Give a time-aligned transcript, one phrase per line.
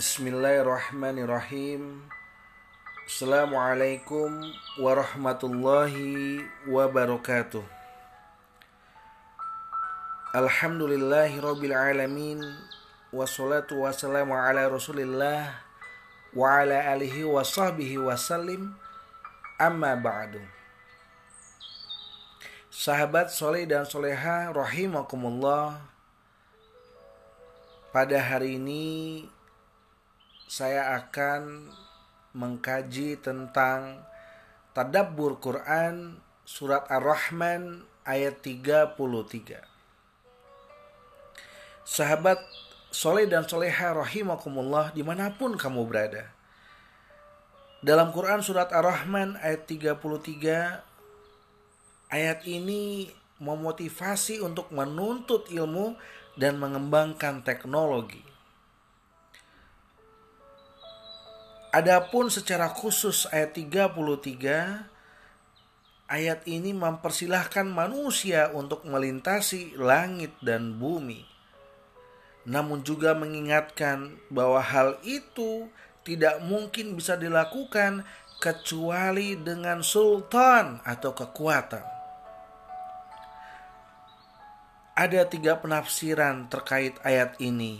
[0.00, 2.08] Bismillahirrahmanirrahim.
[3.04, 4.32] Assalamualaikum
[4.80, 7.60] warahmatullahi wabarakatuh.
[10.32, 12.40] Alhamdulillahi rabbil alamin.
[13.12, 15.60] Wassalatu wassalamu ala rasulillah
[16.32, 18.72] Wa ala alihi wa sahbihi wasallim
[19.60, 20.40] Amma ba'du.
[22.72, 25.76] Sahabat soleh dan soleha rahimakumullah.
[27.92, 29.28] Pada hari ini
[30.50, 31.70] saya akan
[32.34, 34.02] mengkaji tentang
[34.74, 38.98] Tadabbur Quran Surat Ar-Rahman ayat 33
[41.86, 42.42] Sahabat
[42.90, 46.26] soleh dan soleha rahimakumullah di mana pun kamu berada.
[47.86, 53.06] Dalam Quran Surat Ar-Rahman ayat 33 Ayat ini
[53.38, 55.94] memotivasi untuk menuntut ilmu
[56.34, 58.29] dan mengembangkan teknologi
[61.70, 64.90] Adapun secara khusus ayat 33
[66.10, 71.22] ayat ini mempersilahkan manusia untuk melintasi langit dan bumi.
[72.42, 75.70] Namun juga mengingatkan bahwa hal itu
[76.02, 78.02] tidak mungkin bisa dilakukan
[78.42, 81.86] kecuali dengan sultan atau kekuatan.
[84.98, 87.78] Ada tiga penafsiran terkait ayat ini,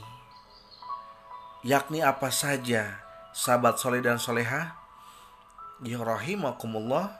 [1.66, 4.74] yakni apa saja sahabat soleh dan soleha
[5.80, 7.14] ya rahimakumullah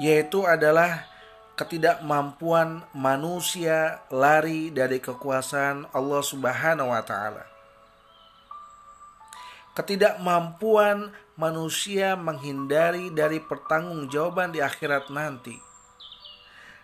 [0.00, 1.06] yaitu adalah
[1.54, 7.46] ketidakmampuan manusia lari dari kekuasaan Allah Subhanahu wa taala.
[9.78, 15.54] Ketidakmampuan manusia menghindari dari pertanggungjawaban di akhirat nanti.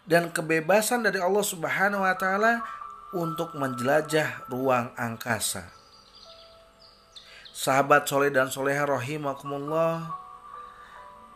[0.07, 2.63] Dan kebebasan dari Allah Subhanahu wa taala
[3.11, 5.80] untuk menjelajah ruang angkasa
[7.61, 10.17] sahabat soleh dan soleha rahimakumullah.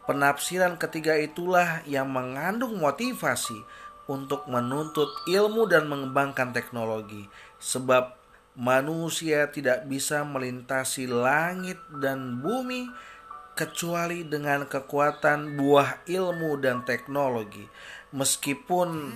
[0.08, 3.60] Penafsiran ketiga itulah yang mengandung motivasi
[4.08, 7.28] untuk menuntut ilmu dan mengembangkan teknologi.
[7.60, 8.16] Sebab
[8.56, 12.88] manusia tidak bisa melintasi langit dan bumi
[13.52, 17.62] kecuali dengan kekuatan buah ilmu dan teknologi
[18.10, 19.14] meskipun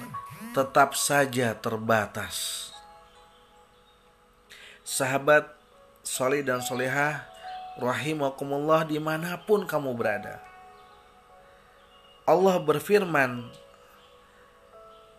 [0.55, 2.69] tetap saja terbatas.
[4.87, 5.58] Sahabat
[6.09, 7.29] soleh dan soleha
[7.77, 10.41] rahimakumullah di mana pun kamu berada.
[12.25, 13.45] Allah berfirman,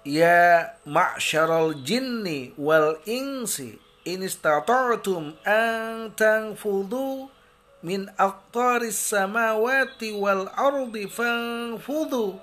[0.01, 3.77] Ya ma'syaral jinni wal insi
[4.09, 7.29] in istata'tum an tanfudu
[7.85, 12.39] min aqtaris samawati wal ardi fanfudu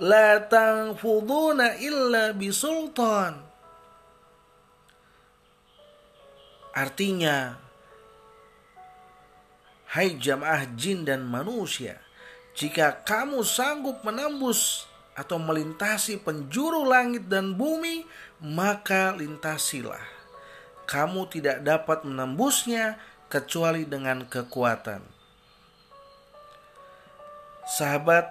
[0.00, 3.42] la tanfuduna illa bisultan
[6.74, 7.63] Artinya
[9.94, 12.02] Hai jamaah jin dan manusia,
[12.58, 18.02] jika kamu sanggup menembus atau melintasi penjuru langit dan bumi,
[18.42, 20.02] maka lintasilah.
[20.90, 22.98] Kamu tidak dapat menembusnya
[23.30, 24.98] kecuali dengan kekuatan.
[27.78, 28.26] Sahabat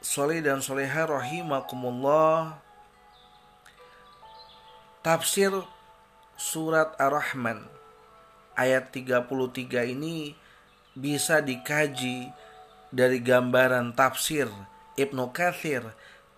[0.00, 2.56] soleh dan soleha rahimakumullah
[5.04, 5.52] Tafsir
[6.40, 7.68] surat Ar-Rahman
[8.56, 10.45] ayat 33 ini
[10.96, 12.32] bisa dikaji
[12.88, 14.48] dari gambaran tafsir
[14.96, 15.84] Ibnu Kathir,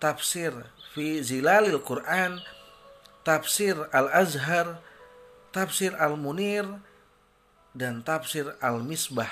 [0.03, 0.51] tafsir
[0.91, 2.43] fi Zilalil Quran,
[3.23, 4.83] tafsir Al-Azhar,
[5.55, 6.67] tafsir Al-Munir,
[7.71, 9.31] dan tafsir Al-Misbah.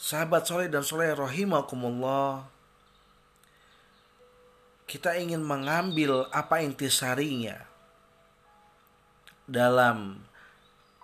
[0.00, 2.50] Sahabat soleh dan soleh rahimakumullah,
[4.90, 7.62] kita ingin mengambil apa intisarinya
[9.46, 10.18] dalam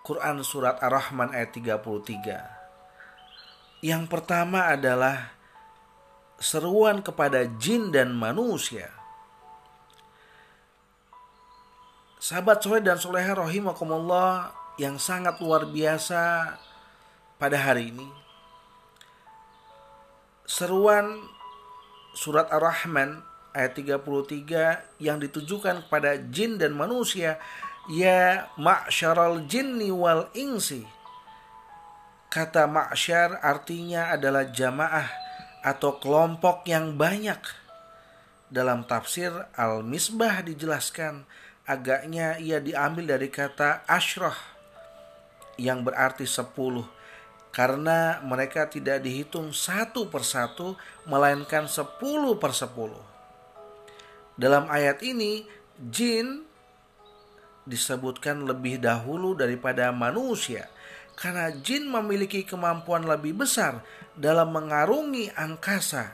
[0.07, 3.83] Quran surat Ar-Rahman ayat 33.
[3.83, 5.35] Yang pertama adalah
[6.39, 8.95] seruan kepada jin dan manusia.
[12.23, 16.55] Sahabat soleh dan soleha rahimakumullah yang sangat luar biasa
[17.43, 18.07] pada hari ini.
[20.47, 21.19] Seruan
[22.15, 23.27] surat Ar-Rahman
[23.59, 27.43] ayat 33 yang ditujukan kepada jin dan manusia
[27.87, 30.83] Ya ma'syaral jinni wal insi.
[32.27, 35.07] Kata ma'syar artinya adalah jamaah
[35.63, 37.39] atau kelompok yang banyak.
[38.51, 41.27] Dalam tafsir Al-Misbah dijelaskan
[41.67, 44.39] Agaknya ia diambil dari kata ashrah
[45.59, 46.87] Yang berarti sepuluh.
[47.51, 50.77] Karena mereka tidak dihitung satu persatu,
[51.09, 53.01] melainkan sepuluh per sepuluh.
[54.37, 55.49] Dalam ayat ini,
[55.81, 56.45] jin
[57.67, 60.71] disebutkan lebih dahulu daripada manusia
[61.19, 63.83] karena jin memiliki kemampuan lebih besar
[64.15, 66.13] dalam mengarungi angkasa.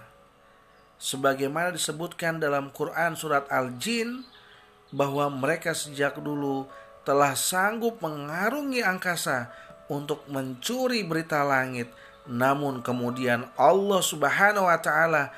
[1.02, 4.22] Sebagaimana disebutkan dalam Quran surat Al-Jin
[4.94, 6.70] bahwa mereka sejak dulu
[7.02, 9.50] telah sanggup mengarungi angkasa
[9.90, 11.90] untuk mencuri berita langit,
[12.30, 15.34] namun kemudian Allah Subhanahu wa taala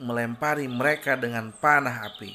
[0.00, 2.32] melempari mereka dengan panah api.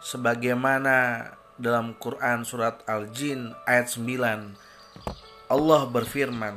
[0.00, 1.28] Sebagaimana
[1.60, 6.56] dalam Quran surat Al-Jin ayat 9 Allah berfirman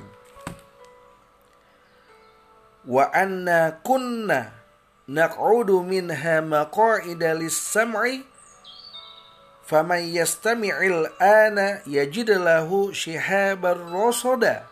[2.85, 4.53] Wa anna kunna
[5.09, 8.23] naq'udu minha maq'ida lis-sam'i
[9.65, 14.69] faman yastami'il ana yajid lahu shihabar rasada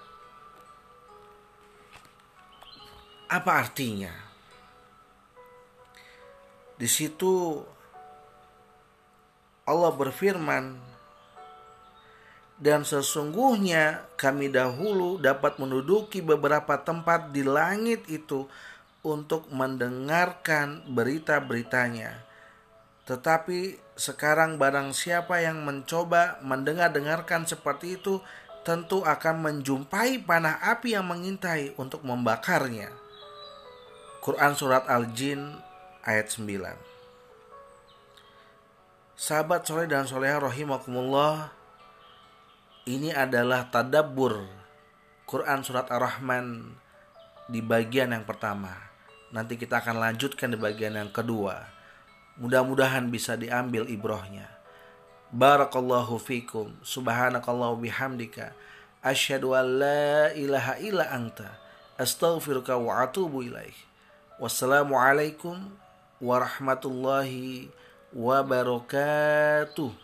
[3.34, 4.14] Apa artinya?
[6.78, 7.66] Di situ
[9.64, 10.76] Allah berfirman,
[12.60, 18.44] "Dan sesungguhnya kami dahulu dapat menduduki beberapa tempat di langit itu
[19.08, 22.24] untuk mendengarkan berita-beritanya.
[23.08, 28.20] Tetapi sekarang barang siapa yang mencoba mendengar-dengarkan seperti itu,
[28.68, 32.92] tentu akan menjumpai panah api yang mengintai untuk membakarnya."
[34.20, 35.56] Quran Surat Al-Jin
[36.04, 36.93] ayat 9
[39.24, 41.56] Sahabat soleh dan soleha rahimakumullah
[42.84, 44.44] Ini adalah tadabbur
[45.24, 46.76] Quran Surat Ar-Rahman
[47.48, 48.76] di bagian yang pertama.
[49.32, 51.56] Nanti kita akan lanjutkan di bagian yang kedua.
[52.36, 54.52] Mudah-mudahan bisa diambil ibrohnya.
[55.32, 58.52] Barakallahu fikum Subhanakallahu bihamdika
[59.00, 61.64] Asyhadu an la ilaha illa anta
[61.96, 63.72] Astaghfiruka wa atubu ilaih.
[64.36, 65.72] Wassalamualaikum
[66.20, 67.72] warahmatullahi
[68.16, 70.03] wabarakatuh.